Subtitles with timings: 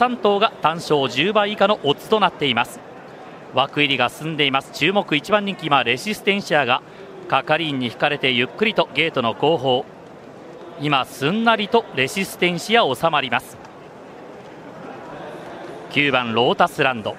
[0.00, 2.80] 3頭が単勝10倍以下のオッズとなっています。
[3.52, 4.72] 枠入りが進んでいます。
[4.72, 6.80] 注目1番人気今レシステンシアが
[7.28, 9.84] 係員に引かれてゆっくりとゲートの後方。
[10.80, 13.58] 今すんなりとレシステンシア収まります。
[15.90, 17.14] 9番ロータスランド。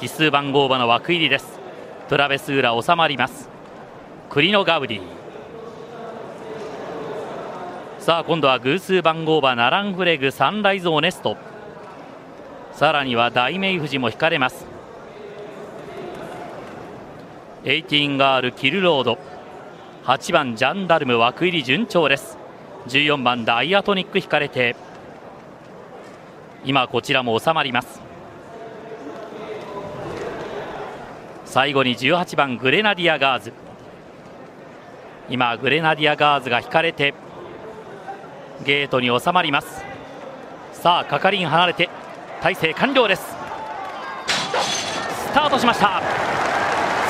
[0.00, 1.60] 奇数番号馬の枠入りです。
[2.08, 3.48] トラベスーラ収まります。
[4.28, 5.21] クリノガウディ。
[8.02, 11.36] さあ今度は偶数番号馬ナランフレグサンライズオネスト。
[12.72, 14.66] さらには大明富士も引かれます。
[17.64, 19.18] エイティンガールキルロード。
[20.02, 22.38] 8番ジャンダルム枠入り順調です。
[22.88, 24.74] 14番ダイアトニック引かれて。
[26.64, 28.00] 今こちらも収まります。
[31.44, 33.52] 最後に18番グレナディアガーズ。
[35.30, 37.14] 今グレナディアガーズが引かれて。
[38.64, 39.84] ゲートに収まります。
[40.72, 41.88] さあ係員離れて
[42.40, 43.22] 体勢完了です。
[45.26, 45.86] スタートしました。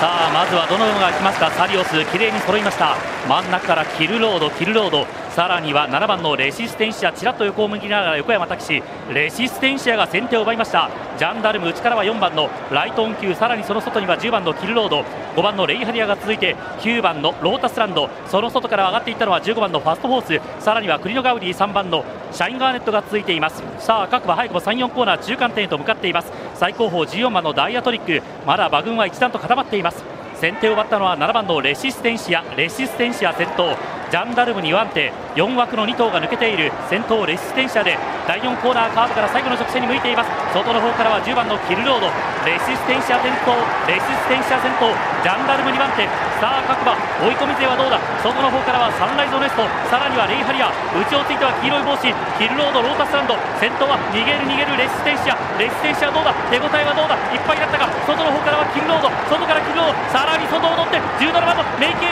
[0.01, 1.51] さあまずはどの馬が来ますか？
[1.51, 2.97] サリオス綺麗に揃いました。
[3.29, 5.07] 真ん中からキルロードキルロード。
[5.35, 8.83] さらには7番のレシステンシアちらっと横を向きながら横山拓司
[9.15, 10.91] レシステンシアが先手を奪いました。
[11.19, 15.01] ジャンダルム内からは4番のライトオン級さらにその外には10番のキルロード。
[15.35, 18.11] 5番のレイハリアが続いて9番のロータスランド。
[18.27, 20.63] その外から上がっていったのは15番のファストホース。
[20.63, 23.63] さらにはクリノガウディ3番のシャインガーネットが続いています。
[23.79, 26.31] さあ各馬早くも34コーナー中間点へと向かっています。
[26.57, 28.23] 最高峰14番のダイアトリック。
[28.47, 30.05] まだ馬群は一段と固まっています。
[30.35, 32.45] 先手を奪ったのは7番のレシステンシア。
[32.55, 34.02] レシステンシア先頭。
[34.13, 35.09] ジャンダルム2番手
[35.41, 37.97] 4枠の2頭が抜けている先頭レシステンシアで
[38.29, 40.29] 第4コーナーカーブから最後の直線に向いています。
[40.53, 42.13] 外の方からは10番のキルロード。
[42.45, 43.57] レシステンシア先頭
[43.89, 44.93] レシステンシア先頭
[45.25, 46.05] ジャンダルム2番手
[46.37, 46.93] さあ各馬
[47.25, 47.97] 追い込み勢はどうだ？
[48.21, 52.05] 外の方からはサンライズオネストさらにはレイハリア内をついては黄色い帽子
[52.37, 53.33] キルロードロータスランド。
[53.57, 56.37] 先頭は逃げる逃げるレシステンシアレシステンシアどうだ？
[56.53, 57.17] 手応えはどうだ？
[57.33, 57.89] いっぱいだったか。
[58.05, 59.09] 外の方からはキルロード。
[59.33, 59.97] 外からキルロード。
[60.13, 62.12] さらに外を取って17番のメイケ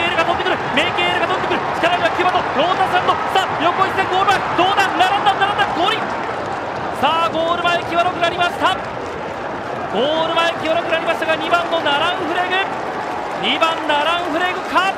[8.31, 8.73] りました。
[9.93, 12.55] ゴール前際どくなりましたが2番のナランフレグ。
[13.45, 14.93] 2番ナランフレグか。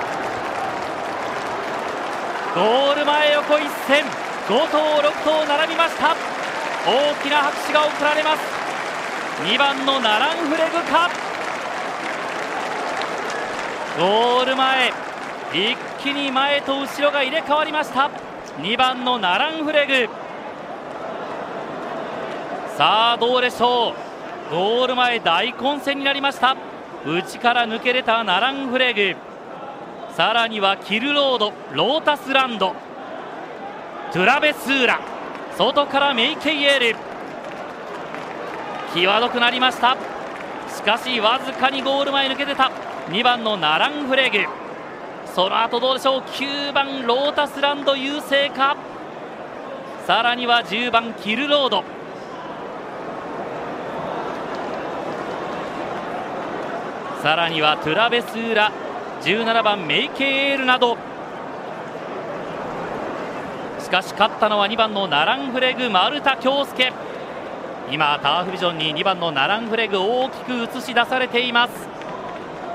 [2.56, 4.06] ゴール前横一線。
[4.48, 6.16] 5頭6頭並びました。
[6.86, 8.42] 大きな拍手が送られます。
[9.46, 11.10] 2番のナランフレグか。
[13.98, 14.92] ゴール前
[15.54, 18.10] 一気に前と後ろが入れ替わりました。
[18.60, 20.23] 2番のナランフレグ。
[22.78, 23.94] さあどうでしょう。
[24.52, 26.58] ゴール前大混戦になりました。
[27.06, 29.16] 内から抜け出たナランフレグ。
[30.16, 32.76] さらにはキルロードロータスランド。
[34.12, 35.00] トゥラベスーラ。
[35.56, 36.96] 外からメイケイエール。
[38.96, 39.96] 際どくなりました。
[40.68, 42.72] しかしわずかにゴール前抜けてた。
[43.10, 44.40] 2番のナランフレグ。
[45.36, 46.22] その後どうでしょう。
[46.22, 48.76] 9番ロータスランド優勢か。
[50.08, 51.84] さらには10番キルロード。
[57.24, 58.70] さらにはトゥラベスーラ
[59.22, 60.98] 17番メイケエールなど。
[63.80, 66.92] しかし勝ったのは2番のナランフレグ丸田恭介。
[67.90, 71.74] 今ターフビジョンに2番のナランフレグ大きく映し出されています。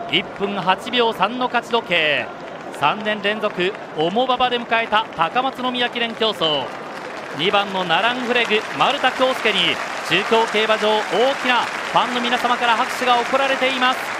[0.09, 2.27] 1分8秒3の勝ち時計。
[2.81, 6.65] 3年連続重馬場で迎えた高松宮記念競争。
[7.37, 9.59] 2番のナランフレグ丸田恭介に
[10.09, 14.18] 中京競馬場大きなファンの皆様から拍手が送られています。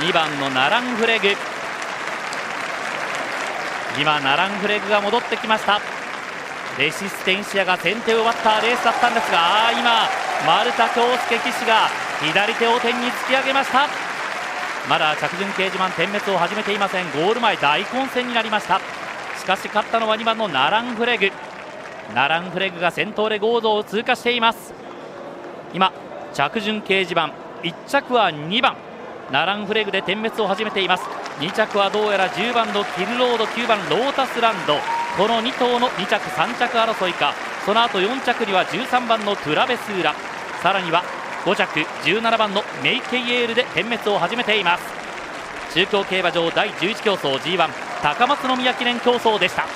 [0.00, 1.26] 2番のナランフレグ。
[4.00, 5.80] 今ナランフレグが戻ってきました。
[6.78, 10.06] レシステンシアが先手を奪ったレースだったんですが今
[10.46, 11.88] 丸田恭介騎手が
[12.22, 13.88] 左手を天に突き上げました。
[14.88, 17.04] まだ着順掲示板点滅を始めていません。
[17.10, 18.80] ゴール前大混戦になりました。
[19.36, 21.32] しかし勝ったのは2番のナランフレグ。
[22.14, 24.72] ナランフレグが先頭でゴードを通過しています。
[25.74, 25.92] 今
[26.32, 27.32] 着順掲示板
[27.64, 28.76] 1着は2番。
[29.30, 31.04] ナランフレグで点滅を始めています。
[31.40, 34.74] 2着はどうやら10番のキルロード9番ロータスランド。
[35.18, 37.34] この2頭の2着3着争いか。
[37.66, 40.14] その後4着には13番のトゥラベスーラ。
[40.62, 41.04] さらには
[41.44, 44.84] 5着17番のメイケイエールで点滅を始めています。
[45.74, 47.68] 中京競馬場第11競争 G1
[48.02, 49.66] 高松宮記念競争でした。